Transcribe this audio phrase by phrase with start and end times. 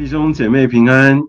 [0.00, 1.22] 弟兄姐妹平安，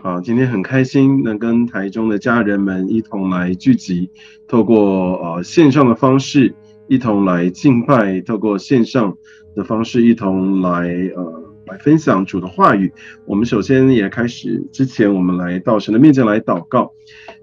[0.00, 4.10] 好，今天很开心能跟台中的家人们一同来聚集，
[4.48, 6.54] 透过呃线上的方式
[6.88, 9.14] 一同来敬拜，透过线上
[9.54, 11.42] 的方式一同来呃。
[11.68, 12.92] 来分享主的话语。
[13.24, 16.92] 我们首先也开始之前，我们来到神的面前来祷告。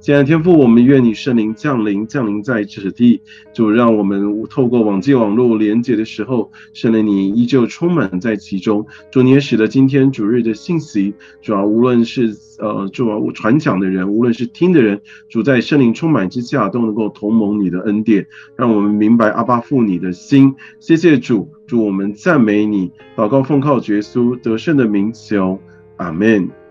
[0.03, 3.21] 亲爱天父，我们愿你圣灵降临，降临在此地。
[3.53, 8.85] 主，让我们透过网际网络连接的时候，圣灵你依旧充满在其中。
[9.09, 20.53] 主，你也使得今天主日的信息，主要无论是呃主要传讲的人，无论是听的人，主在圣灵充满之下，都能够同盟你的恩典，让我们明白阿巴父你的心。
[20.81, 21.47] 谢谢主。
[21.65, 25.57] 祝我们赞美你，祷告奉靠耶稣得胜的名求，
[25.95, 26.62] 阿门。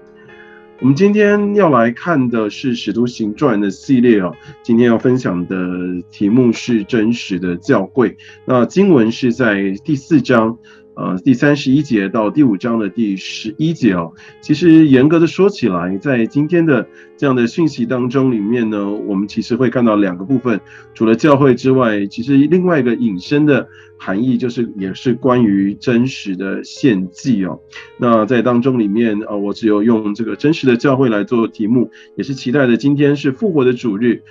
[0.82, 4.34] 我们今天要来看的是《使徒行传》的系列哦。
[4.64, 5.56] 今天要分享的
[6.10, 8.16] 题目是真实的教会。
[8.44, 10.58] 那经文是在第四章。
[10.94, 14.12] 呃，第三十一节到第五章的第十一节哦，
[14.42, 20.60] 其实严格的说起来，在今天的这样的讯息当中里面呢，我们其实会看到两个部分，
[20.92, 27.58] 除了教会之外，其实另外一个引申的含义就是也是关于真实的献祭哦。
[27.98, 34.22] 那在当中里面啊，我只有用这个真实的教会来做题目，也是期待的今天是复活的主日。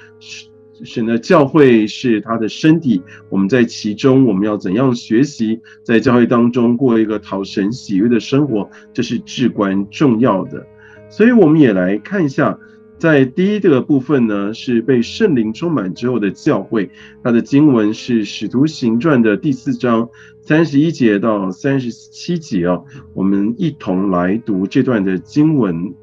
[0.84, 10.66] 是呢，教会是他的身体，我们在其中，我们要怎样学习，在教会当中过一个讨神喜悦的生活，这是至关重要的。
[11.10, 12.58] 所以我们也来看一下，
[12.98, 16.90] 在第一个部分呢，是被圣灵充满之后的教会，
[17.24, 20.10] 它的经文是《使徒行传》的第四章
[20.42, 22.82] 三十一节到三十七节啊，
[23.14, 25.94] 我们一同来读这段的经文。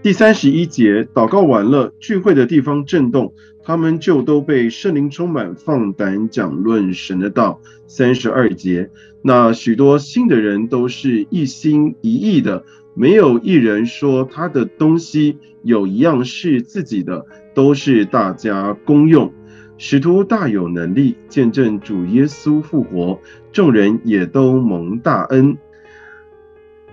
[0.00, 7.60] 第三十一节，祷告完了，聚会的地方震动，他们就都被圣灵充满，放胆讲论神的道。
[7.88, 8.90] 三十二节，
[9.22, 12.64] 那许多信的人都是一心一意的，
[12.94, 19.32] 没有一人说他的东西有一样是自己的，都是大家公用。
[19.78, 23.20] 使徒大有能力，见证主耶稣复活，
[23.52, 25.58] 众人也都蒙大恩，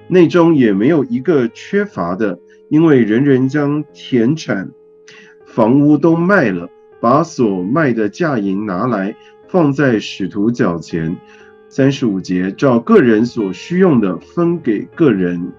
[0.07, 2.39] 内中也没有一个缺乏的。
[2.67, 4.71] 因为人人将田产、
[5.45, 6.67] 房屋都卖了，
[6.99, 9.15] 把所卖的价银拿来
[9.47, 11.15] 放在使徒脚前。
[11.69, 15.53] 三十五节，照个人所需用的分给个人。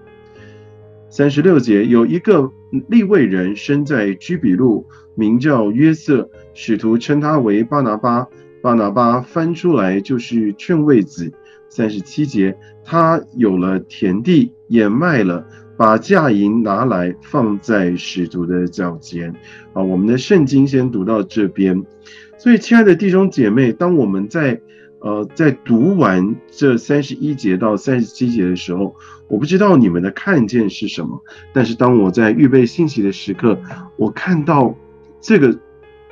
[1.09, 2.51] 三十六节，有一个
[2.89, 8.27] 立位人生在居比路，名叫约瑟，使徒称他为巴拿巴。
[8.61, 11.31] 巴拿巴翻出来就是劝慰子。
[11.69, 15.45] 三十七节，他有了田地，也卖了。
[15.77, 19.31] 把价银拿来放在使徒的脚前
[19.73, 19.83] 啊！
[19.83, 21.85] 我们的圣经先读到这边，
[22.39, 24.59] 所以亲爱的弟兄姐妹，当我们在
[25.01, 28.95] 呃在读完这三十一节到三十七节的时候，
[29.27, 31.21] 我不知道你们的看见是什么，
[31.53, 33.61] 但是当我在预备信息的时刻，
[33.97, 34.75] 我看到
[35.21, 35.59] 这个。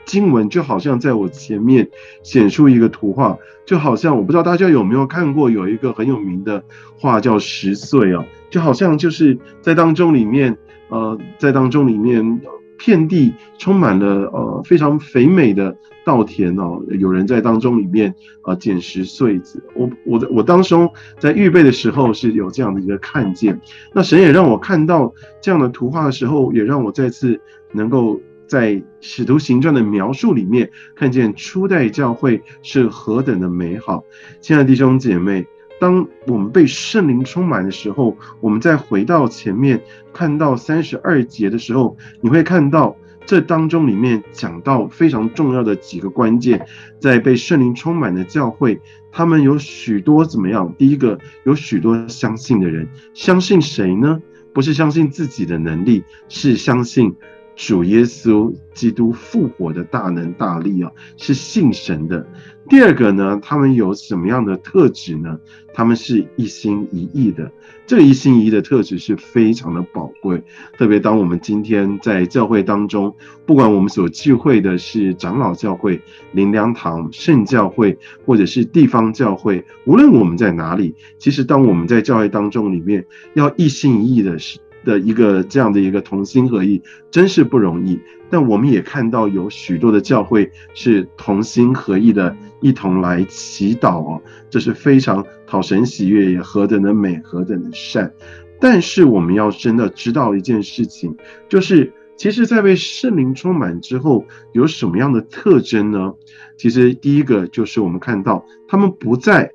[0.05, 1.89] 经文就好像在我前面
[2.23, 6.63] 显出一个图画，就好像我不知道大家有没有看过有一个很有名的
[6.97, 10.55] 画叫《十岁》啊，就好像就是在当中里面，
[10.89, 12.39] 呃，在当中里面，
[12.77, 19.63] 遍地充满了呃非常肥美的稻田哦，有人在当中里面啊捡拾穗子。
[19.73, 20.87] 我我的我当中
[21.17, 23.59] 在预备的时候是有这样的一个看见，
[23.91, 25.11] 那神也让我看到
[25.41, 27.39] 这样的图画的时候，也让我再次
[27.71, 28.21] 能够。
[28.47, 34.03] 在使徒行传的描述里面，看见初代教会是何等的美好。
[34.41, 35.45] 亲爱的弟兄姐妹，
[35.79, 39.81] 当我们被圣灵充满的时候，我们再回到前面
[40.13, 42.95] 看到三十二节的时候，你会看到
[43.25, 46.65] 这当中里面讲到非常重要的几个关键。
[46.99, 48.79] 在被圣灵充满的教会，
[49.11, 50.73] 他们有许多怎么样？
[50.77, 54.21] 第一个，有许多相信的人，相信谁呢？
[54.53, 57.13] 不是相信自己的能力，是相信。
[57.55, 62.27] 主耶稣基督复活的大能大力啊，是信神的。
[62.67, 65.39] 第二个呢，他们有什么样的特质呢？
[65.73, 67.51] 他们是一心一意的。
[67.85, 70.43] 这一心一意的特质是非常的宝贵。
[70.77, 73.15] 特别当我们今天在教会当中，
[73.45, 76.01] 不管我们所聚会的是长老教会、
[76.31, 83.05] 灵粮堂、圣教会，或者是地方教会，无论我们在哪里，其实当我们在教会当中里面，
[83.35, 84.59] 要一心一意的是。
[84.85, 87.99] 的一个这样的一个同心合意，真是不容易。
[88.29, 98.13] 但我们也看到有许多的教会是同心合意的，一同来祈祷哦，这是非常讨神喜悦，也何等的美，何等的善。
[98.59, 101.15] 但是我们要真的知道一件事情，
[101.49, 106.13] 就是其实，在被圣灵充满之后，有什么样的特征呢？
[106.57, 109.51] 其实第一个就是我们看到他们不再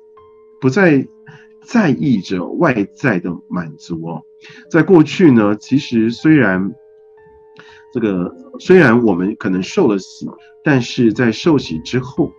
[0.61, 1.07] 不再
[1.61, 4.23] 在意着外在的满足哦。
[4.69, 6.73] 在过去呢，其实虽然
[7.93, 10.27] 这个虽然我们可能受了洗，
[10.63, 12.31] 但是在受洗之后。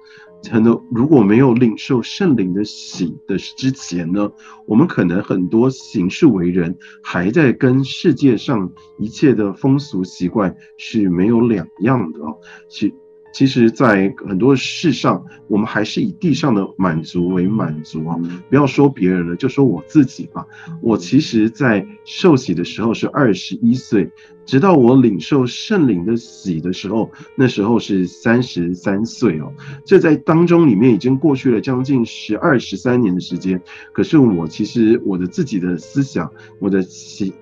[0.50, 4.32] 可能如果没有领受圣灵的喜的之前呢，
[4.66, 12.40] 我们可能很多行事为人还在跟世界上一切的风俗习惯是没有两样的哦。
[12.68, 12.92] 其
[13.32, 18.16] 其实，在很多事上，我们还是以地上的满足为满足啊。
[18.50, 20.46] 不要说别人了，就说我自己吧。
[20.82, 24.10] 我其实，在受洗的时候是二十一岁。
[24.44, 29.52] 直到我领受圣灵的洗的时候，那时候是三十三岁哦。
[29.84, 33.62] 这在当中里面已经过去了将近十二十三年的时间。
[33.92, 36.84] 可是我其实我的自己的思想、我的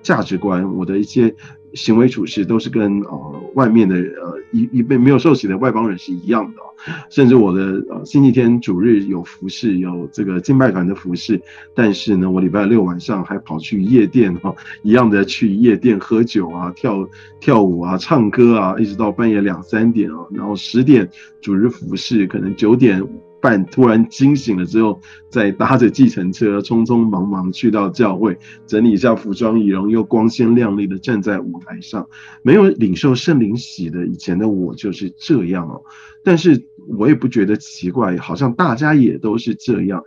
[0.03, 1.35] 价值观、我的一些。
[1.73, 6.61] 行为处事都是跟呃外面的呃一一被没有受洗的外邦人是一样的，
[7.09, 11.41] 甚至我的呃星期天主日有服饰有这个敬拜团的服饰，
[11.73, 14.53] 但是呢我礼拜六晚上还跑去夜店哈，
[14.83, 17.07] 一样的去夜店喝酒啊跳
[17.39, 21.09] 跳舞啊唱歌啊，一直到半夜两三点啊，然后十点
[21.41, 23.01] 主日服饰，可能九点。
[23.41, 32.07] 半突然惊醒了之后，再搭着计程车匆匆忙忙去到教会，整理一下服装仪容，又光鲜亮丽的站在舞台上。
[32.43, 35.83] 没有领受圣灵喜的以前的我就是这样哦，
[36.23, 36.63] 但是
[36.97, 40.03] 我也不觉得奇怪，好像大家也都是这样。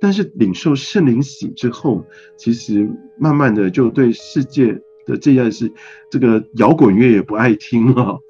[0.00, 2.06] 但是领受圣灵喜之后，
[2.36, 2.88] 其实
[3.18, 5.72] 慢慢的就对世界的这件事，
[6.08, 8.20] 这个摇滚乐也不爱听了。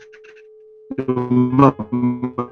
[1.06, 1.74] 慢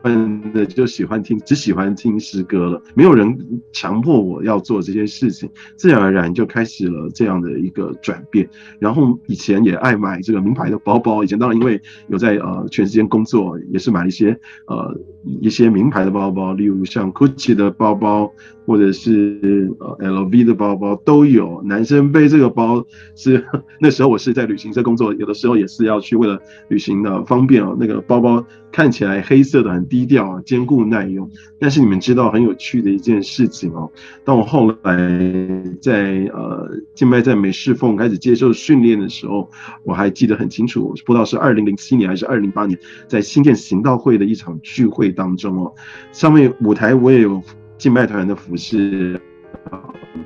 [0.02, 2.82] 慢的就喜欢听，只喜欢听诗歌了。
[2.94, 3.36] 没有人
[3.72, 8.48] 强迫我要做这些事情，自然而然就开始了这样的一个转变。
[8.78, 14.98] 然后以前也爱买这个名牌的包包，以前当然因为有在呃全时间工作，也是买一些呃
[15.40, 18.32] 一些名牌的包包，例如像 Gucci 的包包。
[18.66, 22.84] 或者是呃 LV 的包包都有，男生背这个包
[23.14, 23.46] 是
[23.80, 27.76] 那时候我是在旅行社工作，有的时候也是要去为了旅行的方便哦。
[27.78, 28.35] 那个包包
[28.72, 31.30] 看起来黑色的很低调啊，坚固耐用。
[31.58, 33.90] 但是你们知道很有趣的一件事情哦，
[34.24, 39.50] 当我后来在呃静脉在美侍奉开始接受训练的时候，
[39.84, 45.74] 我还记得很清楚，不知道是二零零七年还是二零零八年，在新店行道会的一场聚会当中哦，
[46.12, 47.42] 上面舞台我也有。
[47.78, 49.20] 静脉团的服饰，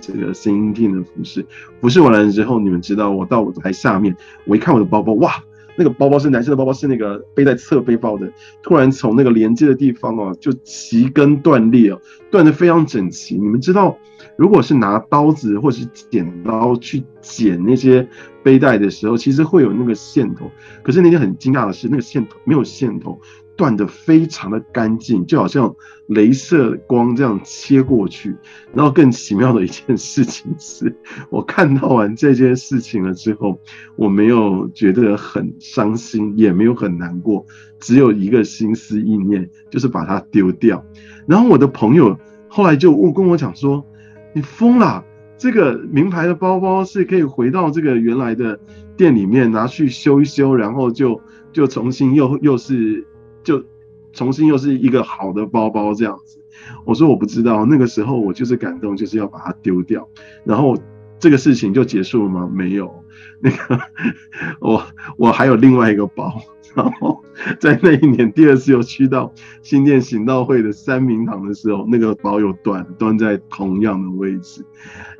[0.00, 1.44] 这个声音厅的服饰，
[1.80, 5.32] 服饰完了之后，你们知道我到舞台下面，我一看我的包包，哇，
[5.80, 8.30] 那个包包是男生的包包，是那个背在侧背包的，
[8.62, 11.98] 突然从那个连接的地方哦，就齐根断裂哦，
[12.30, 13.36] 断的非常整齐。
[13.36, 13.96] 你们知道，
[14.36, 18.06] 如果是拿刀子或是剪刀去剪那些
[18.42, 20.50] 背带的时候，其实会有那个线头，
[20.82, 23.18] 可是那天很惊讶的是，那个线头没有线头。
[23.60, 25.76] 断的非常的干净，就好像
[26.08, 28.34] 镭射光这样切过去。
[28.72, 30.96] 然后更奇妙的一件事情是，
[31.28, 33.60] 我看到完这件事情了之后，
[33.96, 37.44] 我没有觉得很伤心，也没有很难过，
[37.80, 40.82] 只有一个心思意念，就是把它丢掉。
[41.28, 42.18] 然后我的朋友
[42.48, 43.84] 后来就跟我讲说
[44.32, 45.04] ：“你疯了！
[45.36, 48.58] 这个名牌的包包是可以回到这个原来的
[48.96, 51.20] 店里面拿去修一修，然后就
[51.52, 53.06] 就重新又又是。”
[53.42, 53.64] 就
[54.12, 56.38] 重新又是一个好的包包这样子，
[56.84, 60.08] 我说我不知道，那个时候我就是感动，就是要把它丢掉，
[60.44, 60.76] 然后
[61.18, 62.50] 这个事情就结束了吗？
[62.52, 63.04] 没有，
[63.40, 63.80] 那个
[64.60, 64.82] 我
[65.16, 66.40] 我还有另外一个包，
[66.74, 67.22] 然后
[67.58, 69.32] 在那一年第二次又去到
[69.62, 74.64] 新店行道会的三明堂的时候，那个包又断，断在同样的位置，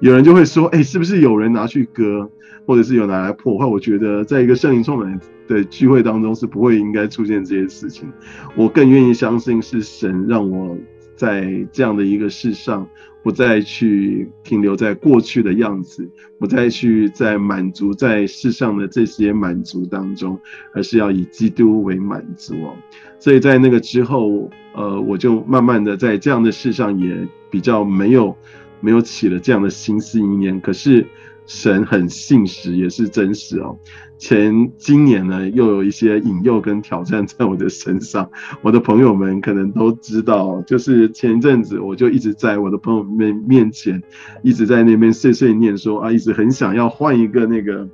[0.01, 2.31] 有人就会说，哎，是不是有人拿去割？
[2.67, 8.09] 或者是有拿来破坏，我觉得在一个圣灵充满的聚会当中是不会应该出现这些事情。
[8.55, 10.77] 我更愿意相信是神让我
[11.17, 12.87] 在这样的一个世上，
[13.23, 20.39] 不再去停留在过去的样子，不再去在满足在世上的这些满足当中，
[20.73, 22.75] 而是要以基督为满足哦。
[23.19, 28.37] 所以在那个之后，呃，我就慢慢的在这样的事上也比较没有
[28.81, 31.05] 没有起了这样的心思意念，可是。
[31.53, 33.77] 神很信实，也是真实哦。
[34.19, 38.31] 前今年呢，又有一些引诱跟挑战在我的身上。
[38.63, 44.01] 我的朋友们可能都知道，就是前阵子，我就一直在我的朋友们面前，
[44.45, 47.89] 一直在那边碎碎念说啊，一直很想要换一个那个。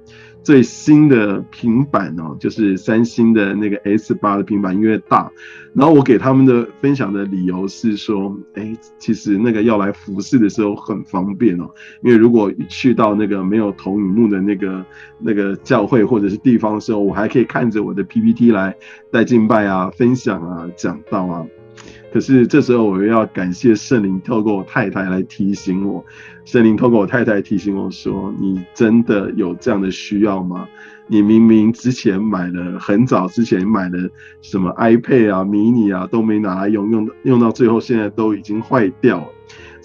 [0.46, 5.28] 最新的平板哦，就是三星的那个 S 八的平板，因为大。
[5.74, 11.68] 然后我给他们的分享的理由是说，哎，其实那个要来服侍的时候很方便哦，
[12.00, 14.86] 因为如果去到那个没有投影幕的那个
[15.18, 18.76] 那个教会或者是地方的时候，我还可以看着我的 PPT 来
[19.10, 21.44] 带敬拜啊、分享啊、讲道啊。
[22.12, 26.04] 可是这时候我又要感谢圣灵，透过我太太来提醒我。
[26.44, 30.66] 圣灵透过我太太提醒我说：“你真的有这样的需要吗？
[31.08, 34.10] 你明明之前买了很早之前买的
[34.40, 39.28] 什么 iPad 啊、mini 啊都没拿来用，用用到最后现在都已经坏掉了。”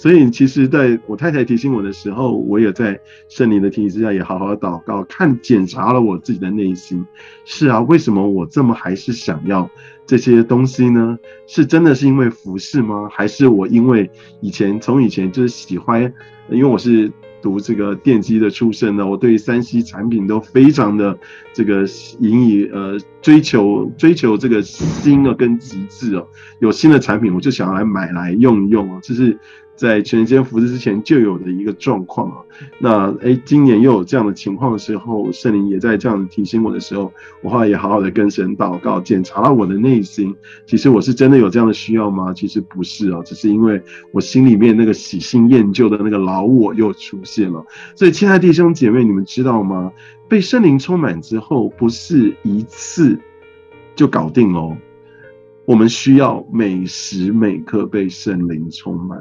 [0.02, 7.06] 所以，其实在我太太提醒我的时候，我也在圣灵的提醒之下，也好好祷告，看检查了我自己的内心。
[7.46, 9.70] 是啊，为什么我这么还是想要
[10.08, 11.20] 这些东西呢？
[11.46, 13.10] 是真的是因为服饰吗？
[13.12, 14.10] 还是我因为
[14.42, 16.12] 以前从以前就是喜欢，
[16.50, 21.16] 因为我是读这个电机的出身的，我对三 C 产品都非常的
[21.54, 21.86] 这个
[22.20, 26.28] 引以呃追求追求这个新的跟极致哦。
[26.60, 29.38] 有新的产品，我就想要来买来用一用哦，这是。
[29.82, 32.38] 在全间服饰之前就有的一个状况啊，
[32.78, 37.12] 那哎，今年又有这样的情况的时候，圣灵也在这样提醒我的时候，
[37.42, 40.36] 我后来也好好的跟神祷告，检查了我的内心，
[40.68, 42.32] 其实我是真的有这样的需要吗？
[42.32, 47.66] 其实不是啊，只是因为我心里面那个喜新厌旧的那个老我又出现了。
[47.96, 49.92] 所以，亲爱的弟兄姐妹，你们知道吗？
[50.30, 53.18] 被圣灵充满之后，不是一次
[53.96, 54.78] 就搞定哦，
[55.66, 59.18] 我们需要每时每刻被圣灵充满。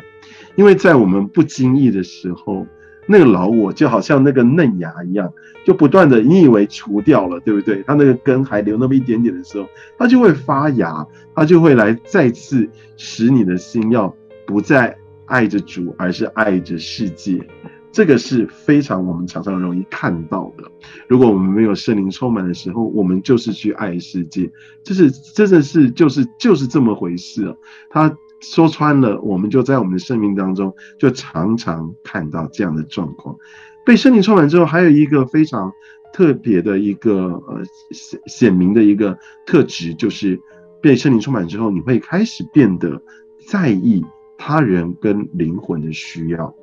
[0.57, 2.67] 因为在我们不经意的时候，
[3.07, 5.33] 那个老我就好像那个嫩芽一样，
[5.65, 7.83] 就不断的，你以为除掉了，对不对？
[7.87, 14.15] 它那个根还留那么一点点的时候，它就会发芽，它就会来再次使你的心要
[14.47, 17.41] 不再爱着主，而是爱着世界。
[17.91, 20.71] 这个是非常我们常常容易看到的。
[21.09, 24.49] 如果我们没有圣灵充满的时候，我们就是去爱世界，
[24.85, 27.55] 就是真的是就是就是这么回事啊，
[27.89, 28.17] 他。
[28.41, 33.37] 说穿了，我们就在我们的生命当中，就常常看到这样的状况。
[33.85, 35.73] 被圣灵充满之后，还有一个非常
[36.13, 40.41] 特别的一个呃显显明的一个特质，就是
[40.81, 43.03] 被圣灵充满之后，你会开始变得
[43.47, 44.05] 在意
[44.37, 46.55] 他人跟灵魂的需要。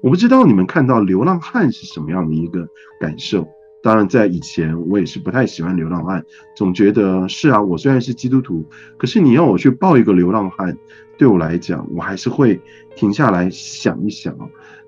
[0.00, 2.66] 我不知道你们看到流浪汉是什么样的一个
[2.98, 3.46] 感受。
[3.82, 8.64] 当然，在以前我也是不太喜欢流浪汉，总觉得是啊，我虽然是基督徒，
[8.96, 10.76] 可是你要我去抱一个流浪汉。
[11.16, 12.58] 对我来讲，我还是会
[12.96, 14.34] 停下来想一想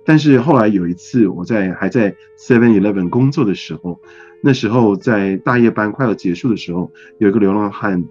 [0.03, 4.01] 但是后来有一次，我在还在 Seven Eleven 工作的时候，
[4.41, 8.03] 那时候在大夜班快要结束的时候，有一个流浪汉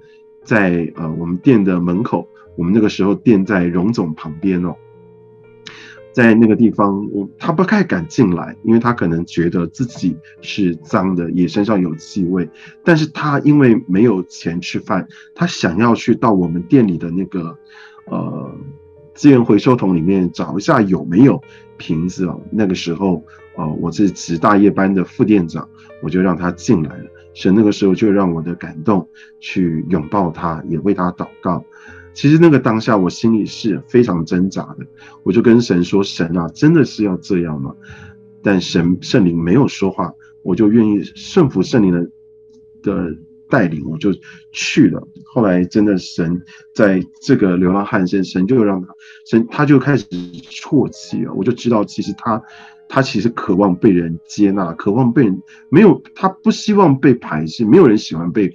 [0.43, 4.75] 在呃我们店的门口，我们那个时候店在荣总旁边哦，
[6.11, 12.49] 在那个地方，我他不太敢进来，因为他可能觉得自己是脏的，也身上有气味。
[12.83, 17.57] 但是他因为没有钱吃饭，他想要去到我们店里的那个。
[18.05, 18.51] 呃，
[19.13, 21.41] 资源回收桶里面找一下有没有
[21.77, 22.41] 瓶子哦。
[22.51, 23.23] 那个时候，
[23.55, 25.69] 呃，我是值大夜班的副店长，
[26.01, 27.05] 我就让他进来了。
[27.33, 29.07] 神那个时候就让我的感动
[29.39, 31.63] 去拥抱他，也为他祷告。
[32.13, 34.85] 其实那个当下，我心里是非常挣扎的。
[35.23, 37.75] 我就跟神说：“神啊，真的是要这样吗？”
[38.43, 42.09] 但神圣灵没有说话，我就愿意顺服圣灵的
[42.81, 43.17] 的。
[43.51, 44.13] 带领我就
[44.53, 46.41] 去了，后来真的神
[46.73, 48.87] 在这个流浪汉身神就让他
[49.25, 52.41] 神他就开始啜泣了，我就知道其实他
[52.87, 55.37] 他其实渴望被人接纳，渴望被人
[55.67, 58.53] 没有他不希望被排斥，没有人喜欢被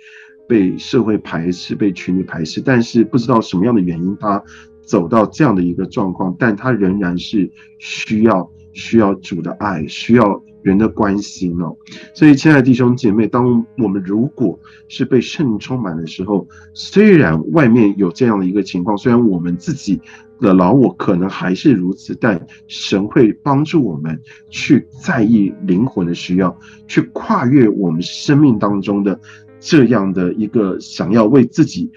[0.49, 4.43] 被社会排斥，被群体排斥，但是不知道什么样的原因他
[4.83, 10.43] 走到这样的一个状况，但他仍然是需要需要主的爱，需要。
[10.63, 11.77] 人的关心哦，
[12.13, 20.01] 所以亲爱的弟兄姐妹，当我们如果是被圣充满的时候，虽然外面有这样的一个情况，虽然我们自己
[20.41, 29.21] 的老我可能还是如此，但神会帮助我们去在意灵魂的需要，去跨越我们生命当中的
[29.59, 31.91] 这样的一个想要为自己，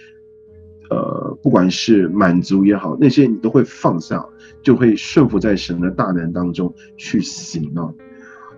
[0.90, 4.26] 呃，不管是满足也好，那些你都会放下，
[4.62, 7.94] 就会顺服在神的大能当中去行啊。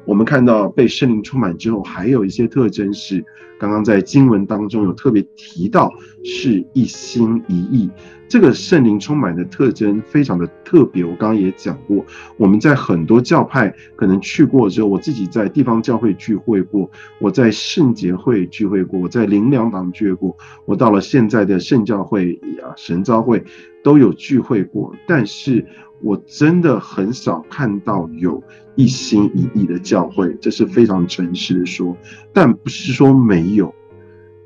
[0.06, 3.24] 我们看到被圣灵充满之后，还有一些特征是，
[3.60, 5.92] 刚刚在经文当中有特别提到，
[6.24, 7.90] 是一心一意。
[8.28, 11.04] 这个圣灵充满的特征非常的特别。
[11.04, 12.06] 我刚刚也讲过，
[12.38, 16.90] 我们在很多教派可能去过之后，我自己在地方教会聚会过，
[17.20, 23.44] 我在圣洁会聚会过，我在灵粮堂聚会过，我到了现在的圣教会啊神召会
[23.84, 25.66] 都有聚会过，但是。
[26.04, 31.96] 我真的很少看到有一心一意的教会，这是非常诚实的说。
[32.34, 33.72] 但不是说没有，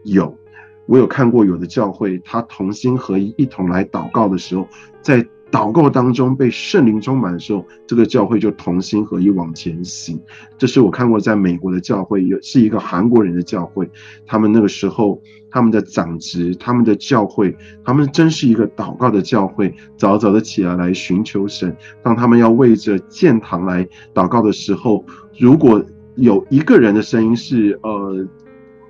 [0.04, 0.38] 有，
[0.86, 4.68] 我有看过有的教会，他同心合一，一同来祷告的时候，
[5.01, 5.25] 在。
[5.56, 10.20] 祷告当中被圣灵充满的时候，这个教会就同心合一往前行。
[10.58, 13.90] 这是我看过在美国的教会，有是一个韩国人的教会，
[14.26, 21.74] 他们那个时候他们的长职、他们的教会，他们真是一个祷告的教会，早早的起来来寻求神。
[22.04, 25.06] 当他们要为着建堂来祷告的时候，
[25.40, 25.82] 如果
[26.16, 28.28] 有一个人的声音是呃。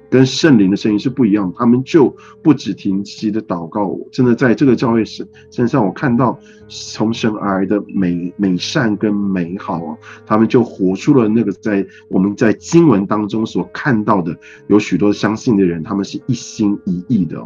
[0.09, 3.85] 跟圣灵的声音是不一样，他们就不止停息的祷告。
[3.85, 17.43] 我真的在这个教会身身上，我看到从神而来的美美善跟美好啊，他们就活出了那个在我们在经文当中所看到的，有许多相信的人，他们是一心一意的。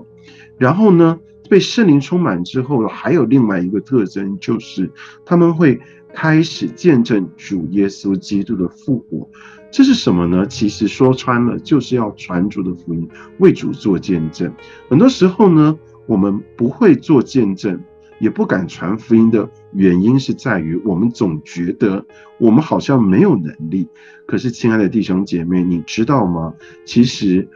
[0.58, 4.92] 然后呢，被圣灵充满之后，还有另外一个特征，就是
[5.26, 5.80] 他们会
[6.14, 9.30] 开始见证主耶稣基督的复活。
[9.72, 10.46] 这是什么呢？
[10.48, 13.08] 其实说穿了，就是要传主的福音，
[13.38, 14.52] 为主做见证。
[14.90, 17.80] 很多时候呢，我们不会做见证，
[18.20, 22.04] 也不敢传福音的原因是在于，我们总觉得
[22.40, 23.88] 我们好像没有能力。
[24.26, 26.54] 可是，亲爱的弟兄姐妹，你知道吗？
[26.84, 27.48] 其实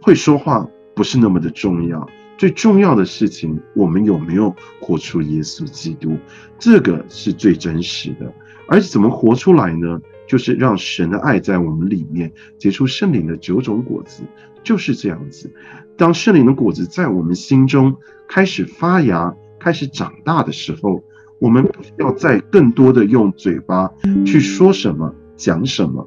[0.00, 2.08] 会说话不是那么的重要，
[2.38, 6.16] 最重要的事情，我们有没有活出耶稣基督，
[6.60, 8.32] 这个是最真实的。
[8.68, 10.00] 而且怎么活出来呢？
[10.26, 14.22] 就是让神的爱在我们里面结出圣灵的九种果子，
[14.62, 15.52] 就是这样子。
[15.96, 17.96] 当圣灵的果子在我们心中
[18.28, 21.02] 开始发芽、开始长大的时候，
[21.38, 23.90] 我们不需要再更多的用嘴巴
[24.24, 26.06] 去说什么、讲什么，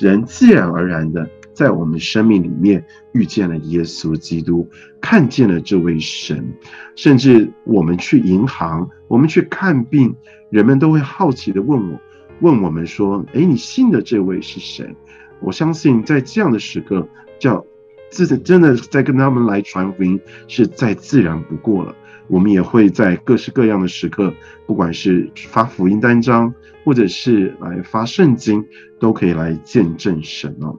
[0.00, 4.68] 人自然而然的在我们生命里面遇见了耶稣基督，
[5.00, 6.54] 看见了这位神。
[6.96, 10.14] 甚至我们去银行，我们去看病，
[10.50, 12.00] 人们都会好奇的问我。
[12.40, 14.94] 问我们说：“哎，你信的这位是谁？”
[15.40, 17.06] 我相信在这样的时刻，
[17.38, 17.64] 叫
[18.10, 21.94] 自真的在跟他们来传福音，是再自然不过了。
[22.28, 24.32] 我们也会在各式各样的时刻，
[24.66, 28.64] 不管是发福音单张，或者是来发圣经，
[28.98, 30.78] 都可以来见证神哦。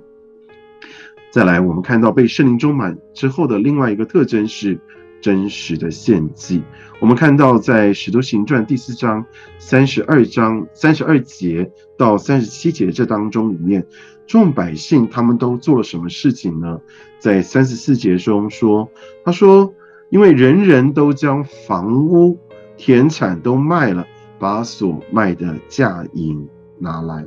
[1.32, 4.79] 再来，我们看到被圣灵充满之后的另外一个特征是。
[5.25, 6.61] 真实的献祭，
[7.00, 9.25] 我们看到在《使徒行传》第四章
[9.57, 13.88] 三十二章三十二节到三十七节这当中里面，
[14.27, 16.79] 众百姓他们都做了什么事情呢？
[17.18, 18.88] 在三十四节中说，
[19.24, 19.74] 他说，
[20.11, 22.38] 因为人人都将房屋、
[22.77, 24.05] 田产都卖了，
[24.38, 27.25] 把所卖的价银拿来，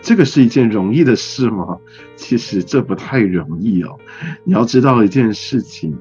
[0.00, 1.76] 这个是一件容易的事吗？
[2.16, 3.98] 其实这不太容易哦。
[4.42, 5.98] 你要知道一件事情。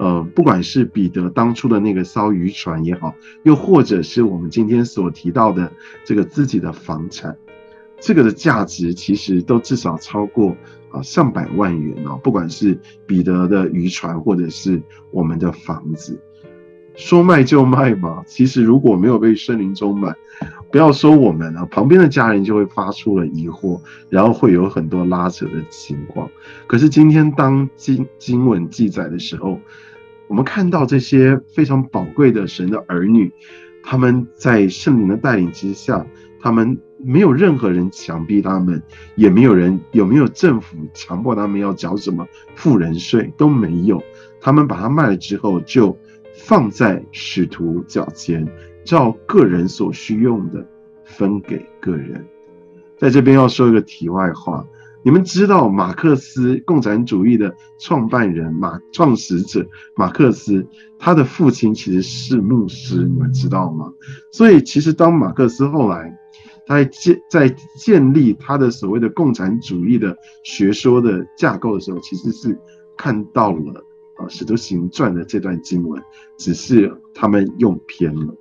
[0.00, 5.70] 呃，不管是彼得当初的那个艘渔船也好，又或者是我们今天所提到的
[6.06, 7.36] 这个自己的房产，
[8.00, 10.56] 这个的价值其实都至少超过
[10.90, 12.18] 啊上百万元哦。
[12.24, 16.18] 不管是彼得的渔船，或者是我们的房子，
[16.94, 18.22] 说卖就卖嘛。
[18.26, 20.16] 其实如果没有被圣灵充满，
[20.72, 26.30] 不要说我们啊，旁边的家人就会发出了疑惑，然后会有很多拉扯的情况。
[26.66, 29.60] 可是今天当经经文记载的时候，
[30.30, 33.32] 我们看到这些非常宝贵的神的儿女，
[33.82, 36.06] 他们在圣灵的带领之下，
[36.40, 38.80] 他们没有任何人强逼他们，
[39.16, 44.00] 也没有人有没有政府强迫他们要缴什么富人税都没有，
[44.40, 45.98] 他们把它卖了之后，就
[46.32, 48.46] 放在使徒脚前，
[48.84, 50.64] 照个人所需用的
[51.04, 52.24] 分给个人。
[52.96, 54.64] 在这边要说一个题外话。
[55.02, 60.66] 你们知道马克思共产主义的创办人马创始者马克思，
[60.98, 63.90] 他的父亲其实是牧师，你们知道吗？
[64.30, 66.14] 所以其实当马克思后来
[66.66, 72.58] 他在建在建立他的所谓的共产主义的学说的架构的时候，其实是
[72.94, 73.82] 看到了
[74.16, 76.02] 啊《使徒行传》的这段经文，
[76.36, 78.34] 只是他们用偏了。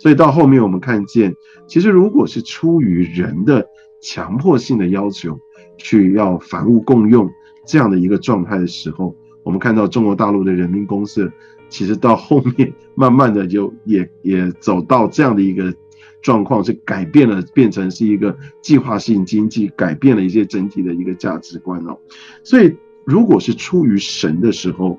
[0.00, 1.36] 所以到后面我们看见，
[1.68, 3.64] 其实如果是出于人的
[4.02, 5.38] 强迫性的要求。
[5.80, 7.28] 去要凡物共用
[7.64, 11.30] 这样的一个状态的时候，我们看到中国大陆的人民公社，
[11.68, 15.74] 其实到后面慢慢的就 也也走到这样的一个
[16.22, 21.98] 状况，是改变了，变成是一个计划性经济，改变了一些整体的一个价值观哦。
[22.44, 24.98] 所以，如果是出于神的时候，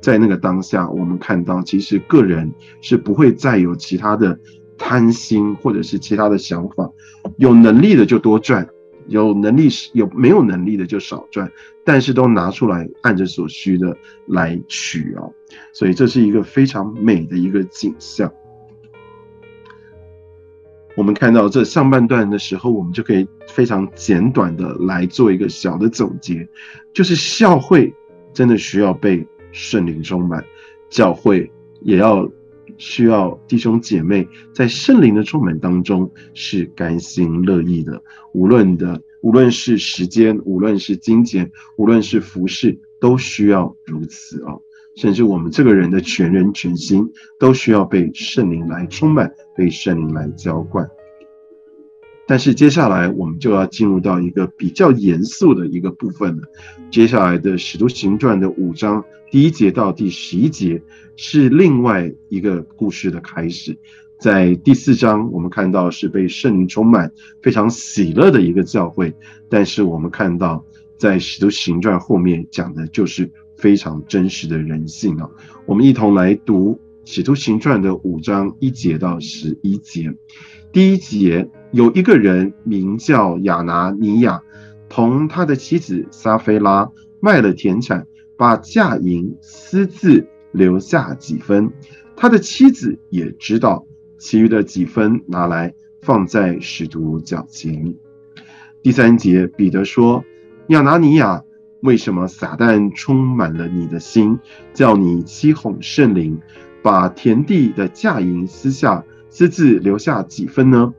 [0.00, 2.50] 在那个当下，我们看到其实个人
[2.80, 4.38] 是不会再有其他的
[4.76, 6.90] 贪心或者是其他的想法，
[7.36, 8.68] 有能力的就多赚。
[9.08, 11.50] 有能力是有没有能力的就少赚，
[11.84, 15.32] 但是都拿出来按着所需的来取哦，
[15.72, 18.32] 所以这是一个非常美的一个景象。
[20.96, 26.48] 我们看到这上半段的时候，我们就可以非常简短的来做一个小的总结，
[26.92, 27.94] 就是教会
[28.32, 30.44] 真的需要被圣灵充满，
[30.90, 31.50] 教会
[31.82, 32.28] 也要
[32.78, 44.62] 需要弟兄姐妹在圣灵的充满当中是甘心乐意的，无论的无论是时间，无论是金钱，无论是服饰，都需要如此哦。
[44.96, 50.88] 甚至我们这个人的全人全心都需要被圣灵来充满，被圣灵来浇灌。
[52.26, 56.42] 但是接下来我们就要进入到一个比较严肃的一个部分了。
[56.90, 60.82] 接下来的《使徒行传》的五章第一节到第十一节
[61.16, 63.76] 是另外一个故事的开始。
[64.18, 69.14] 在第四章，我们看到是被圣灵充满、非常喜乐的一个教会。
[69.48, 70.64] 但是我们看到，
[70.96, 75.30] 在《使徒行传》后面讲的就是非常真实的人性啊。
[75.66, 80.12] 我们一同来读《使徒行传》的五章一节到十一节。
[80.72, 81.48] 第一节。
[81.70, 84.40] 有一个人名叫亚拿尼亚，
[84.88, 88.06] 同他的妻子撒菲拉卖了田产，
[88.38, 91.70] 把价银私自留下几分。
[92.16, 93.84] 他的妻子也知道，
[94.16, 97.94] 其余的几分拿来放在使徒脚前。
[98.80, 100.24] 第三节，彼得说
[100.68, 101.44] ：“亚拿尼亚，
[101.80, 104.38] 为什么撒旦充满了你的心，
[104.72, 106.40] 叫你欺哄圣灵，
[106.80, 110.94] 把田地的价银私下私自留下几分呢？”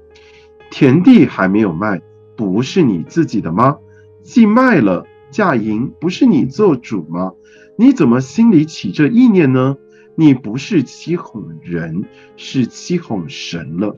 [0.71, 2.01] 田地还没有卖，
[2.35, 3.79] 不是你自己的吗？
[4.21, 7.33] 既卖了，嫁淫不是你做主吗？
[7.77, 9.77] 你怎么心里起这意念呢？
[10.15, 12.03] 你不是欺哄人，
[12.35, 13.95] 是欺哄神了。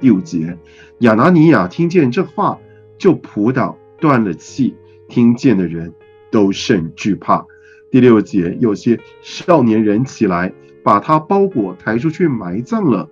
[0.00, 0.58] 第五节，
[0.98, 2.58] 亚拿尼亚听见这话，
[2.98, 4.74] 就扑倒，断了气。
[5.08, 5.92] 听见的人
[6.30, 7.46] 都甚惧怕。
[7.90, 13.08] 第六节，有些少年人起来，把他包裹抬出去埋葬了。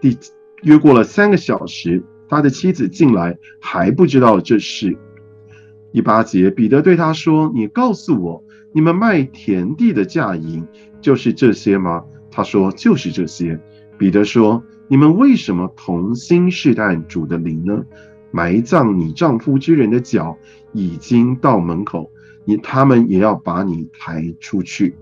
[0.00, 0.18] 第。
[0.62, 4.96] 约过了三个小时，他的妻子进来还不知道这事。
[5.96, 10.62] 第八节，彼得对他说：“你告诉我，你们卖田地的价银
[11.00, 13.58] 就是这些吗？”他说：“就是这些。”
[13.96, 17.82] 彼得说：“你们为什么同心试探主的灵呢？
[18.30, 20.36] 埋葬你丈夫之人的脚
[20.74, 22.10] 已经到门口，
[22.44, 24.94] 你他们也要把你抬出去。”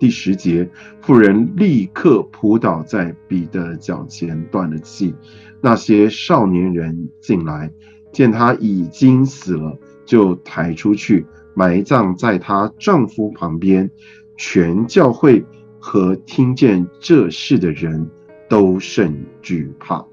[0.00, 0.68] 第十节，
[1.00, 5.14] 妇人立刻扑倒在彼得脚前，断了气。
[5.60, 7.70] 那些少年人进来，
[8.10, 13.90] 见他已经死了，就抬出去埋葬在她丈夫旁边。
[14.36, 15.44] 全教会
[15.78, 18.10] 和听见这事的人
[18.48, 20.04] 都甚惧怕。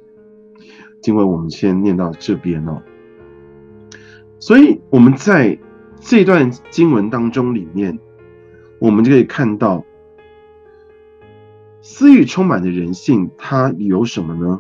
[1.04, 2.82] 因为我们先念到这边哦，
[4.40, 5.58] 所以我们在
[6.00, 8.00] 这段经文当中里面。
[8.80, 9.86] 我们就可以看到，
[11.82, 14.60] 私欲充满的人性，它有什么呢？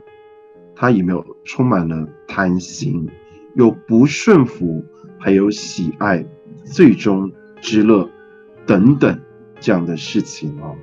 [0.75, 3.09] 它有没有充满了贪心，
[3.55, 4.85] 有不顺服，
[5.21, 6.25] 还有喜爱
[6.65, 7.31] 最终
[7.61, 8.09] 之乐
[8.65, 9.21] 等等
[9.59, 10.75] 这样的事情哦。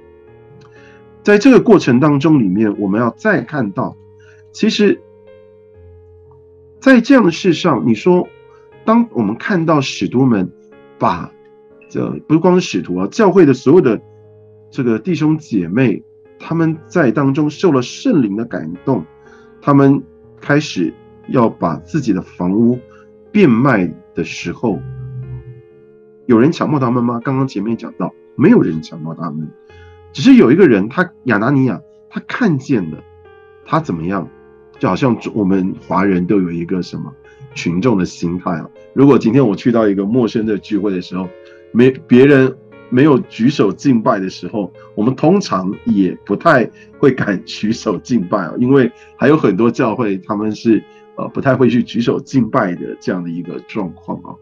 [1.22, 3.96] 在这个过程当中里面，我们要再看到，
[4.53, 5.03] 其实，
[6.81, 8.29] 在这样的事上，你说，
[8.85, 10.51] 当我们看到使徒们
[10.98, 11.31] 把。
[11.90, 13.98] 这不是光使徒啊，教会的所有的
[14.70, 16.03] 这个弟兄姐妹，
[16.38, 19.03] 他们在当中受了圣灵的感动，
[19.62, 20.03] 他们
[20.38, 20.92] 开始
[21.29, 22.79] 要把自己的房屋
[23.33, 24.81] 变卖的时候，
[26.27, 27.21] 有人强迫他们吗？
[27.25, 29.49] 刚刚前面讲到，没有人强迫他们，
[30.12, 32.99] 只是有一个人，他亚拿尼亚，他看见了，
[33.64, 34.29] 他怎么样？
[34.79, 37.12] 就好像我们华人都有一个什么
[37.53, 38.71] 群众的心态啊？
[38.93, 41.29] 如果今天我去到一个陌生的聚会的时候，
[41.73, 42.57] 没别人
[42.88, 50.83] 没有举手敬拜的时候，我们通常也不太会敢 举手敬拜啊，因为还有很多教会他们是
[51.18, 54.35] 呃不太会去举手敬拜的这样的一个状况啊。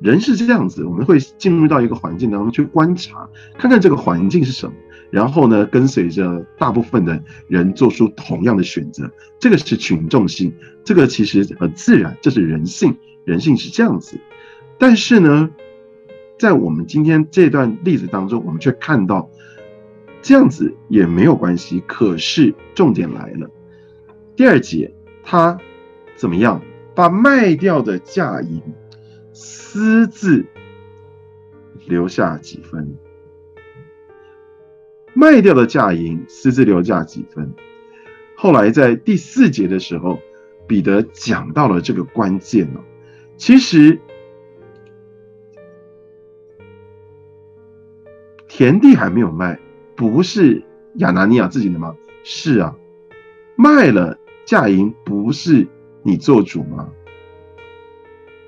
[0.00, 4.74] 人是这样子，我们会进入到一个环境当中去观察，看看这个环境是什么，
[5.10, 10.52] 然后呢跟随着大部分的人做出同样的选择，这个是群众性，
[10.84, 14.18] 这个其实很自然，这是人性，人性是这样子，
[14.78, 15.50] 但是呢。
[16.38, 19.30] 在我们今天这段例子当中，我们却看到
[20.22, 21.80] 这样子也没有关系。
[21.86, 23.48] 可是重点来了，
[24.34, 25.56] 第二节他
[26.22, 26.62] 怎么样
[26.94, 28.62] 把卖掉的价银
[29.32, 30.46] 私自
[31.88, 32.96] 留下几分？
[35.14, 37.52] 卖掉的价银私自留下几分？
[38.36, 40.20] 后来在第四节的时候，
[40.68, 42.80] 彼得讲到了这个关键了。
[43.36, 43.98] 其实。
[48.46, 49.58] 田地还没有卖，
[49.96, 50.62] 不是
[50.98, 51.96] 亚拿尼亚自己的吗？
[52.22, 52.76] 是啊，
[53.56, 55.66] 卖了价银不是
[56.02, 56.90] 你做主吗？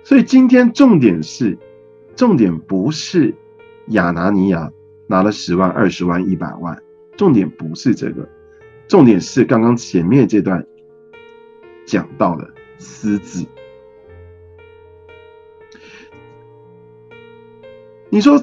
[0.02, 1.56] 所以今天重点是，
[2.14, 3.34] 重点不是
[3.88, 4.70] 亚拿尼亚
[5.06, 6.82] 拿了十万、二十万、一百万，
[7.16, 8.28] 重点不是这个，
[8.86, 10.66] 重点是刚刚前面这段
[11.86, 13.46] 讲到的私自。
[18.10, 18.40] 你说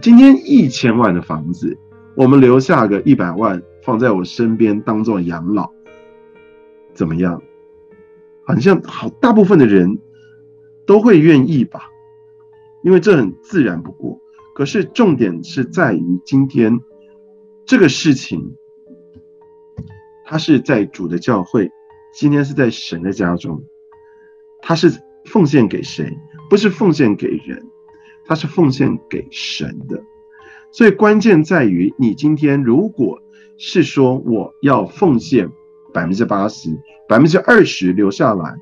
[0.00, 1.78] 今天一千万的房子，
[2.16, 5.70] 我们留下个一百万放在我身边当做养老，
[6.92, 7.40] 怎么样？
[8.44, 9.98] 好像好大部分的人
[10.86, 11.90] 都会愿意吧，
[12.82, 14.20] 因为这很自然不过。
[14.54, 16.80] 可是重点是在于今天
[17.64, 18.56] 这个事情，
[20.24, 21.70] 它是在主的教会，
[22.12, 23.64] 今天是在神的家中，
[24.60, 26.16] 它是奉献给谁？
[26.50, 27.66] 不是奉献给人，
[28.26, 30.02] 它是奉献给神的。
[30.70, 33.22] 所以关键在于，你今天如果
[33.56, 35.50] 是说我要奉献
[35.92, 36.70] 百分之八十。
[37.08, 38.56] 百分之二十留下来，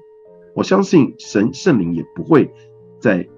[0.54, 2.50] 我相信神圣灵也不会
[2.98, 3.28] 在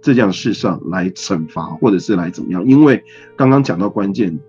[0.00, 2.64] 这件事上来惩罚，或者是来怎么样。
[2.64, 3.04] 因为
[3.36, 4.40] 刚刚讲到关键，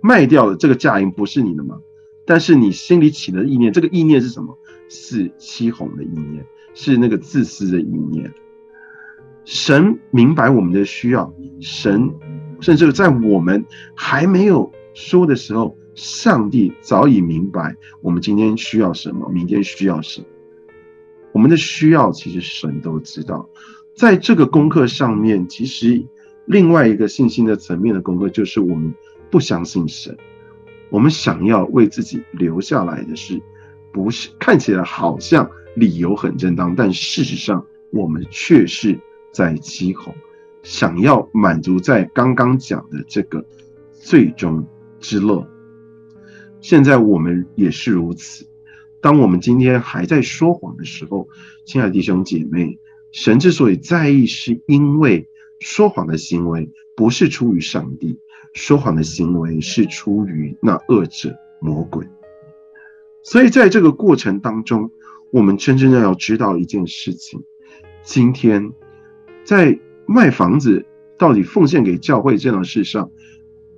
[0.00, 1.78] 卖掉的这个价银不是你的吗？
[2.26, 4.58] 但是你心里起的意念，这个意念是什么？
[4.88, 8.32] 是欺哄的意念，是那个自私的意念。
[9.44, 12.12] 神明白我们的需要，神
[12.60, 15.76] 甚至在我们还没有说的时候。
[15.98, 20.26] 上帝早已明白我们今天需要什么，明天需要什么。
[21.32, 23.48] 我们的需要其实神都知道。
[23.96, 26.06] 在这个功课上面，其实
[26.46, 28.94] 另外一个信心的层面的功课，就是我们
[29.28, 30.16] 不相信神。
[30.88, 33.42] 我们想要为自己留下来的是，
[33.92, 38.96] 不是看起来好像理由很正当，但事实上我们却是
[39.32, 40.14] 在欺哄，
[40.62, 43.44] 想要满足在刚刚讲的这个
[43.92, 44.64] 最终
[45.00, 45.44] 之乐。
[46.60, 48.46] 现在我们也是如此。
[49.00, 51.28] 当我们今天还在说谎的时候，
[51.64, 52.78] 亲爱的弟兄姐妹，
[53.12, 55.28] 神之所以在意，是因为
[55.60, 58.18] 说谎的行为不是出于上帝，
[58.54, 62.06] 说谎的行为是出于那恶者魔鬼。
[63.22, 64.90] 所以在这个过程当中，
[65.30, 67.44] 我们真正要知道一件事情：
[68.02, 68.72] 今天
[69.44, 73.10] 在卖房子到底奉献给教会这样的事上，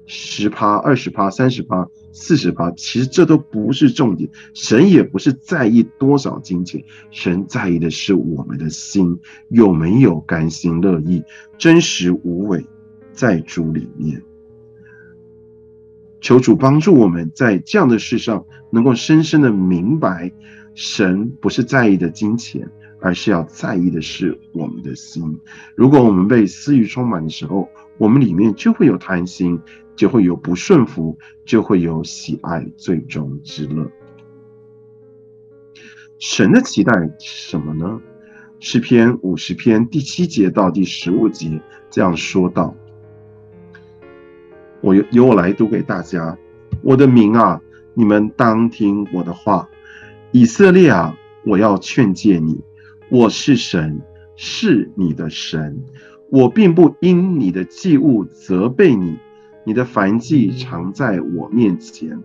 [0.06, 1.88] 十趴、二十趴、三十趴。
[2.12, 11.22] 四十趴，其实这都不是重点，神也不是在意多少金钱，神在意的是我们的心有没有甘心乐意、
[11.56, 12.66] 真实无伪
[13.12, 14.20] 在主里面。
[16.20, 20.32] 求主帮助我们在这样的事上，能够深深的明白，
[20.74, 22.68] 神不是在意的金钱，
[23.00, 25.38] 而是要在意的是我们的心。
[25.76, 29.60] 如果我们被私欲充满的时候，我们里面就会有贪心。
[30.00, 33.86] 就会有不顺服，就会有喜爱最终之乐。
[36.18, 38.00] 神的期待什么呢？
[38.60, 41.60] 诗篇五十篇第七节到第十五节
[41.90, 42.74] 这样说道
[44.80, 46.38] ：“我由由我来读给大家，
[46.80, 47.60] 我的名啊，
[47.92, 49.68] 你们当听我的话。
[50.32, 52.58] 以色列啊，我要劝诫你，
[53.10, 54.00] 我是神，
[54.34, 55.84] 是你的神，
[56.30, 59.18] 我并不因你的祭物责备你。”
[59.64, 62.22] 你的凡祭常在我面前，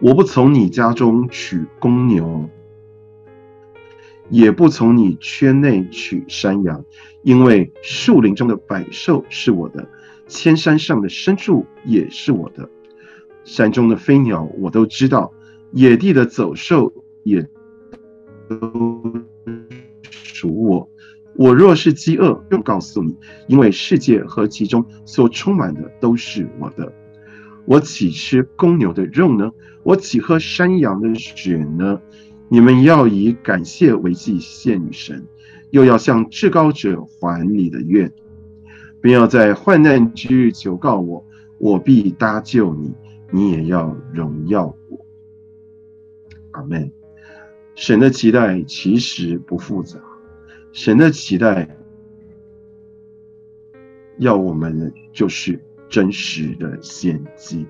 [0.00, 2.48] 我不从你家中取公牛，
[4.28, 6.84] 也不从你圈内取山羊，
[7.22, 9.88] 因为树林中的百兽是我的，
[10.26, 12.68] 千山上的牲畜也是我的，
[13.44, 15.32] 山中的飞鸟我都知道，
[15.70, 17.48] 野地的走兽也
[18.48, 19.12] 都
[20.10, 20.88] 属我。
[21.38, 23.14] 我若是饥饿，用告诉你，
[23.46, 26.92] 因为世界和其中所充满的都是我的。
[27.64, 29.50] 我岂吃公牛的肉呢？
[29.82, 32.00] 我岂喝山羊的血呢？
[32.48, 35.26] 你们要以感谢为祭献与神，
[35.70, 38.12] 又要向至高者还你的愿，
[39.00, 41.26] 并要在患难之日求告我，
[41.58, 42.94] 我必搭救你，
[43.30, 45.04] 你也要荣耀我。
[46.52, 46.92] 阿门。
[47.74, 49.98] 神的期待其实不复杂。
[50.72, 51.76] 神的期待，
[54.18, 57.66] 要我们就是真实的献祭。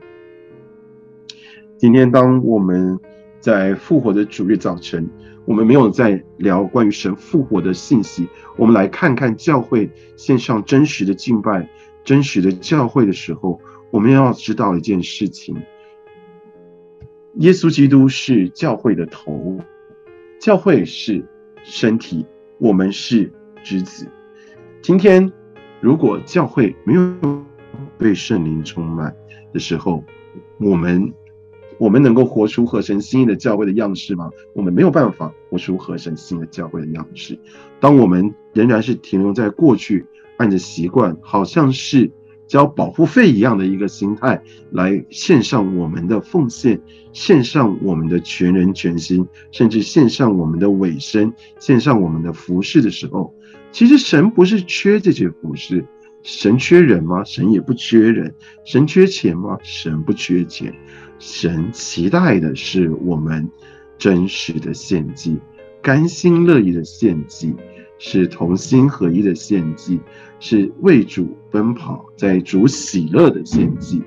[1.77, 2.99] 今天，当我们
[3.39, 5.09] 在复活的主日早晨，
[5.45, 11.69] 我们没有在聊关于神复活的信息，我们来看看教会线上真实的敬拜、
[12.03, 15.57] 真实的教会的时候，我们要知道一件事情：
[17.35, 19.61] 耶稣基督是教会的头，
[20.41, 21.25] 教会是
[21.63, 22.27] 身体。
[22.59, 23.31] 我们是
[23.63, 24.09] 之子。
[24.83, 25.33] 今天，
[25.81, 27.45] 如果教会没有
[27.99, 29.15] 被圣灵充满
[29.53, 30.03] 的时候，
[30.59, 31.13] 我们
[31.79, 34.31] 我们能够活出合神心意的教会的样式吗？
[34.55, 37.39] 我们没有办法活出合神心意的教会的样式。
[37.79, 40.07] 当我们仍然是停留在过去，
[40.39, 42.11] 按着习惯，好像是
[42.47, 46.81] 交保护费一样的一个心态来献上我们的奉献，
[47.13, 53.35] 献上我们的全人全心，甚至献上我们的尾声，献上我们的服饰的时候，
[53.73, 55.85] 其实神不是缺这些服饰，
[56.23, 57.25] 神缺人吗？
[57.25, 58.35] 神也不缺人。
[58.65, 59.59] 神缺钱吗？
[59.63, 60.73] 神不缺钱。
[61.19, 63.49] 神期待的是我们
[63.99, 65.39] 真实的献祭，
[65.81, 67.55] 甘心乐意的献祭。
[67.99, 69.99] 是同心合一的献祭，
[70.39, 74.03] 是为主奔跑，在主喜乐的献祭。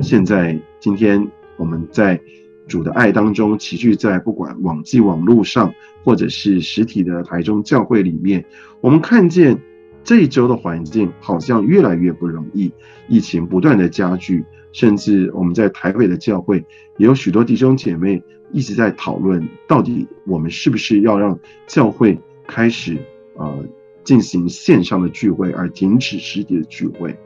[0.00, 2.20] 现在今天我们在
[2.66, 8.44] 主的爱当中齐聚在不管网际网络上，或者是实体的台中教会里面，
[8.80, 9.60] 我们看见
[10.02, 12.72] 这一周的环境好像越来越不容易，
[13.08, 16.64] 疫情不断的加剧，甚至我们在台北的教会
[16.96, 22.96] 也有许多弟兄姐妹一直在讨论，到底我们是不是要让教会开始。
[23.36, 23.64] 呃，
[24.02, 27.16] 进行线上的聚会而停止实体的聚会，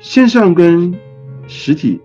[0.00, 0.94] 线上跟
[1.46, 2.00] 实体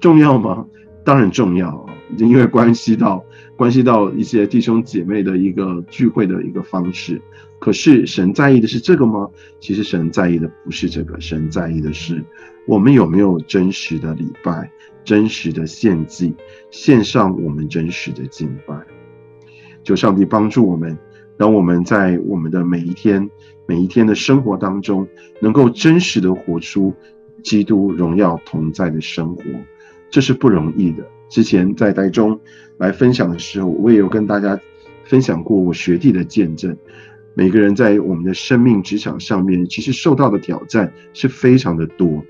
[0.00, 0.66] 重要吗？
[1.04, 3.24] 当然重要啊，因为关系到
[3.56, 7.20] 关系到一些弟兄姐妹的一个聚会的一个方式。
[7.58, 9.28] 可是神在意的是这个吗？
[9.60, 12.24] 其实神在意的不是这个，神在意的是
[12.66, 14.70] 我们有没有真实的礼拜、
[15.04, 16.34] 真实的献祭、
[16.70, 18.74] 献上我们真实的敬拜。
[19.84, 20.98] 求上帝帮助我们。
[21.36, 23.28] 让我们在我们的每一天、
[23.66, 25.06] 每一天的生活当中，
[25.40, 26.94] 能够真实的活出
[27.42, 29.42] 基督荣耀同在的生活，
[30.10, 31.06] 这是不容易的。
[31.28, 32.40] 之前在台中
[32.78, 34.58] 来分享的时候，我也有跟大家
[35.04, 36.76] 分享过我学弟的见证。
[37.34, 42.24] 每个人在我们的生命职场上面，其实受到的挑战是非常的多。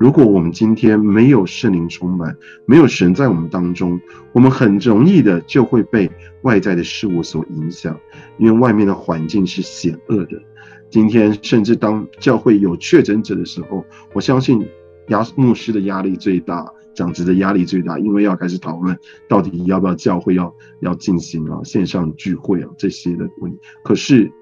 [0.00, 2.34] 如果我们今天没有圣灵充满，
[2.64, 4.00] 没有神在我们当中，
[4.32, 6.10] 我们很容易的就会被
[6.40, 8.00] 外在的事物所影响，
[8.38, 10.42] 因为外面的环境是险恶的。
[10.88, 13.84] 今天甚至当教会有确诊者的时候，
[14.14, 14.66] 我相信
[15.08, 23.58] 压牧师的压力最大，长子的压力最大，因为要开始讨论到底要不要教会要要进行啊线上聚会啊这些的问题。
[23.84, 24.32] 可是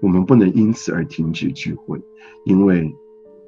[0.00, 2.00] 我们不能因此而停止聚会，
[2.46, 2.90] 因为。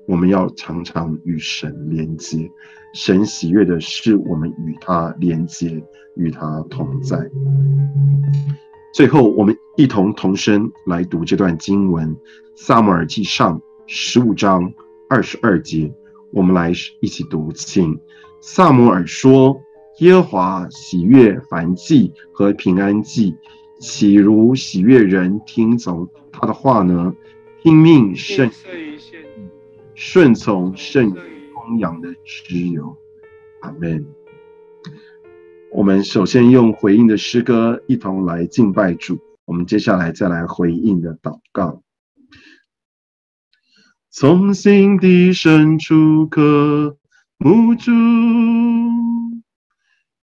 [0.06, 2.50] 我们要常常与神连接，
[2.92, 5.82] 神喜悦的是我们与他连接，
[6.16, 7.18] 与他同在。
[8.92, 12.14] 最后，我们一同同声来读这段经文，
[12.54, 14.72] 《萨姆尔记上》十五章
[15.08, 15.92] 二十二节。
[16.32, 17.98] 我们来一起读，请
[18.40, 19.60] 萨姆尔说
[20.00, 23.34] ：“耶和华喜悦凡祭和平安祭，
[23.80, 27.14] 岂如喜悦人听从他的话呢？
[27.62, 28.50] 听命胜。”
[29.94, 31.14] 顺从圣
[31.54, 32.96] 供养的之友，
[33.62, 34.04] 阿门。
[35.72, 41.82] 我们首先用回应的诗歌一同来敬拜主，我们接下来再来回应的祷告。
[44.10, 46.96] 从心底深处渴
[47.38, 47.92] 慕主，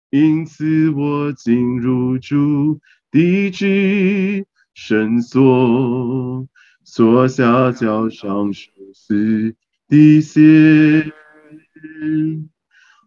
[0.10, 2.80] 因此我进入主
[3.12, 6.48] 的居深所。
[6.86, 9.56] 坐下脚上熟是
[9.88, 11.12] 的鞋，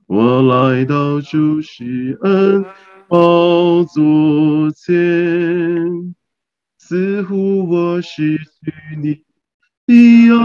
[0.06, 2.64] 我来到主施恩
[3.08, 4.94] 宝座前，
[6.76, 9.22] 似乎我失去你
[9.86, 10.44] 的爱，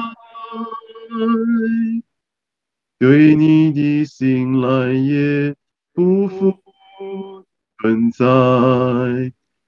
[3.00, 5.56] 对你的信赖也
[5.94, 6.60] 不复
[7.82, 8.26] 存在，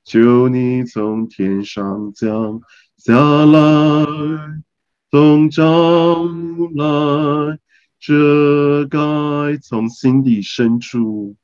[0.03, 2.61] 求你从天上降。
[2.97, 3.13] 下
[3.45, 4.05] 来，
[5.13, 6.25] 从朝
[6.73, 7.59] 来，
[7.99, 8.97] 遮盖
[9.61, 11.35] 从心底深处，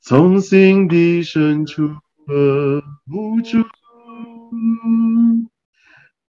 [0.00, 1.86] 从心底深处
[2.26, 3.58] 呵护住。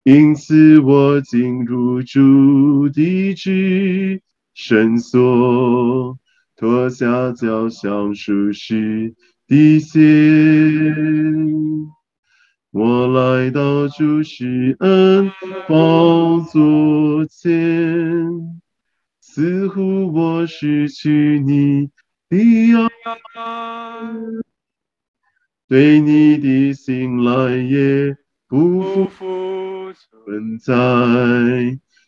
[0.04, 4.22] 因此我进入主的居
[4.54, 6.18] 深所，
[6.56, 9.14] 脱下脚上舒适
[9.46, 10.00] 的鞋。
[12.70, 15.30] 我来到主施恩
[15.66, 17.50] 宝座前，
[19.20, 21.88] 似乎我失去你
[22.28, 22.88] 的
[23.34, 24.12] 爱，
[25.66, 28.14] 对你的信赖也
[28.46, 30.74] 不复存在。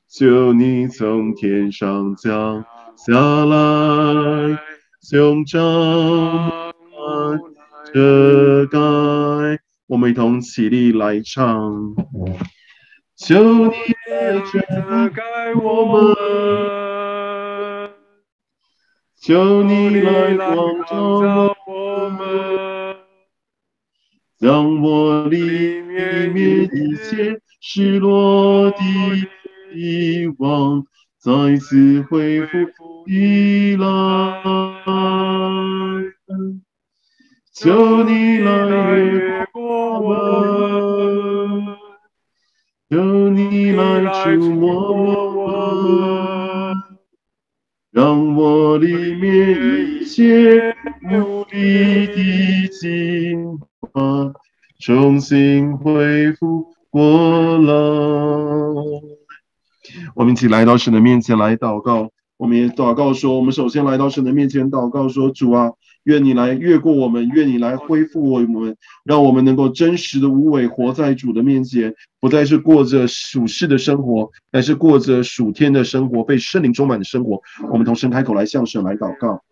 [0.09, 2.63] 求你从天上降
[2.97, 4.59] 下来，
[5.01, 5.59] 胸罩
[7.95, 8.40] 遮盖。
[10.01, 11.95] 我们一同起立来唱，
[13.17, 13.73] 求你
[14.51, 14.59] 遮
[15.11, 16.17] 盖我们，
[19.21, 22.97] 求你来光照我们，
[24.39, 28.79] 让我里面一切失落的
[29.75, 30.83] 遗忘
[31.19, 32.57] 再次恢复
[33.07, 33.87] 依赖。
[37.53, 39.40] 求你来
[39.71, 40.17] 越过我，
[42.91, 46.75] 求你来触摸我，
[47.93, 54.33] 让我里面一切无力的精华
[54.81, 57.73] 重新恢复过来。
[60.17, 65.71] 我们一起来到神的面前来祷告，我们也祷告说，我们首先来到神的面前祷告说，主啊。
[66.05, 77.41] 愿你来越过我们，愿你来恢复我们，让我们能够真实的无畏活在主的面前，不再是过着属世的生活，而是过着属天的生活，被圣灵充满的生活。
[77.71, 79.43] 我们同声开口来向神来祷告，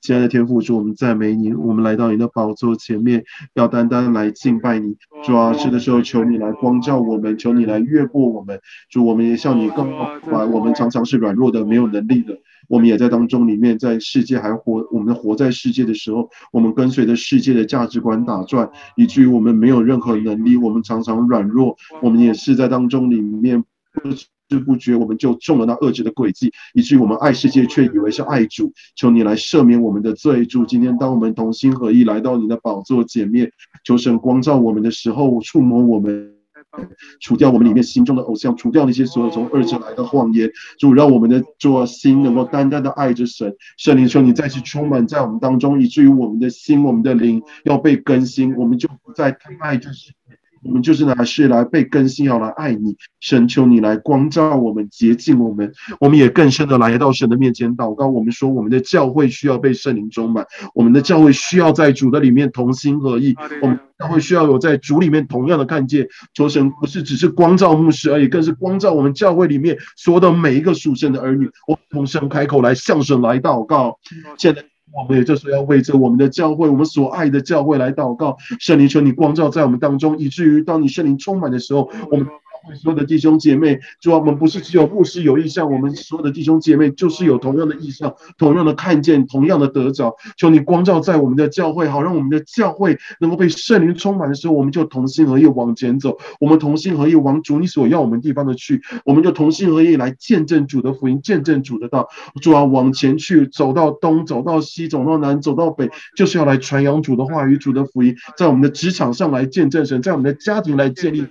[0.00, 3.24] 亲爱的天父主，我们赞美你，我们来到你的宝座前面，
[3.54, 4.96] 要单单来敬拜你。
[5.24, 8.60] 主啊，是的时候求你来光照我们，求你来越过我们。
[8.90, 9.84] 主，我们也向你告
[10.28, 12.38] 白，我们常常是软弱的，没有能力的。
[12.68, 24.10] 我们也在当中里面，在世界还活，我们活在世界的时候，我们跟随着世界的价值观打转，以至于我们没有任何能力，我们常常软弱，我们也是在当中里面不
[24.48, 28.72] 知不觉，我们就中了那恶者的诡计，以至于我们爱世界却以为是爱主。
[28.96, 30.64] 求你来赦免我们的罪，主。
[30.64, 33.50] 今天当我们同心合意来到你的宝座前面，
[33.84, 36.31] 求神光照我们的时候，触摸我们。
[37.20, 43.54] 除掉我们里面心中的偶像，除掉那些所有从二者来的谎言，主让我们的做心能够单单的爱着神。
[43.76, 50.12] 圣灵说：“你再次充满在我们当中，以至于我们的心、我们的灵要被更新，我们就不再爱这些。”
[50.64, 55.72] 我们就是拿是来被更新，要来爱你，神求你来光照我们，洁净我们。
[55.98, 58.06] 我们也更深的来到神的面前祷告。
[58.06, 63.34] 我们说，我们的教会需要被圣灵充满，我们的教会需要在主的里面同心合意。
[63.60, 66.06] 我们教会需要有在主里面同样的看见。
[66.32, 71.50] 求神不是只是光照牧师而已，更是光照我们教会里面所有的每一个属神的儿女。
[71.66, 73.98] 我们同声开口来向神来祷告。
[74.38, 74.71] 现在。
[74.94, 78.36] 我们也就是要为着我们的教会，我们所爱的教会来祷告。
[78.60, 82.26] 圣灵，求你光照在我们当中，以至于当你圣灵充满的时候，我们。
[82.80, 90.14] 所有的弟兄姐妹，主啊，我们不是只有牧师有意向，我们所有的弟兄姐妹就是有同样的意向，同样的看见，同样的得着。
[90.36, 96.18] 求你光照在我们的教会，好让我们的教会能够被圣灵充满的时候，我们就同心合意往前走。
[96.40, 102.08] 我们同心合意往主你所要我们地方的去，我们就同心合意来见证主的福音，见证主的道。
[102.40, 111.26] 主啊，往前去，走到东，走到西，走到南，走到北，就是要来传扬主的话语，主的福音，在我们的职场上来见证神，在我们的家庭来建立。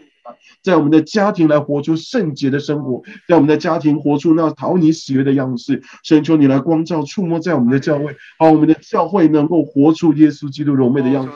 [0.64, 5.82] 在我们的家庭来活出圣洁的生活，在我们的家庭活出那讨你喜悦的样式。
[6.04, 11.32] 神求你来光照、触摸在我们的教会，好，我们的教会能够活出耶稣基督柔美的样子。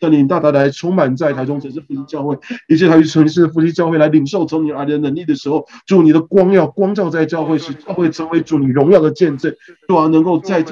[0.00, 9.54] 圣灵大大来充满在台中城市复兴教会，以及台中城市的复兴教会来领受从你而来的能力的时候，祝你的光耀光照在教会，使教会成为主你荣耀的见证。
[9.86, 10.64] 主啊，能够在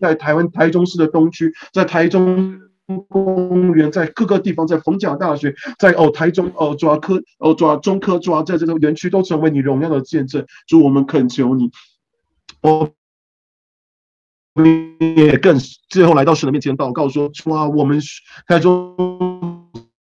[0.00, 2.65] 在台湾台中市的东区，在台中。
[3.08, 10.46] 公园在各个地方，在逢甲大学，在哦台中哦抓科哦抓中科抓，在这个园区都成为你荣耀的见证。
[10.66, 11.70] 主，我们恳求你，
[12.60, 12.90] 我
[15.16, 15.58] 也更
[15.88, 18.00] 最后来到神的面前祷告说：啊，我们
[18.46, 19.55] 台中。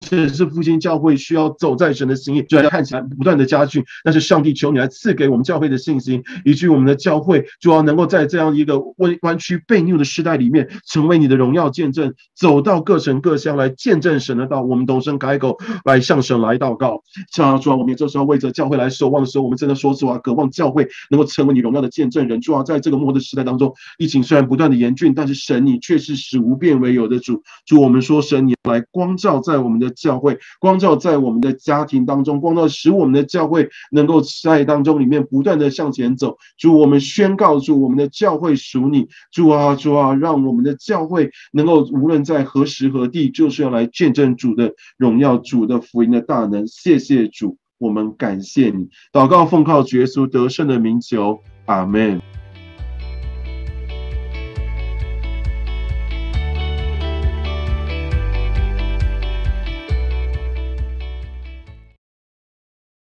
[0.10, 14.62] 这是复兴教会需要走在神的心意，虽然看起来不断的加剧，但是上帝求你来赐给我们教会的信心，以及我们的教会主要能够在这样一个弯弯曲悖逆的时代里面，成为你的荣耀见证，走到各城各乡来见证神的道。
[14.62, 17.02] 我们同声开口来向神来祷告。
[17.32, 22.40] 像主啊，我们这时候为着教会来守望的时候，我们真的说实话，渴望教会能够成为你荣耀的见证人。
[22.40, 27.44] 主啊，在这个末的时代当中，疫情虽然不断的严峻，但是神你却是使无变为有的主。
[27.66, 29.92] 主，我们说神你来光照在我们的。
[29.98, 36.38] 教会光照在我们的家庭当中，光照使我们的教会能够在当中里面不断的向前走。
[36.58, 39.08] 主，我们宣告主，我们的教会属你。
[39.32, 46.68] 主啊，主啊，让我们的教会能够无论在何时何地，就是要来见证主的荣耀，主的福音的大能。
[46.68, 48.88] 谢谢主，我们感谢你。
[49.12, 52.22] 祷告奉靠耶稣得胜的名求，阿门。